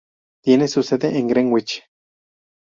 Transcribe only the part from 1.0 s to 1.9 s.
en Greenwich.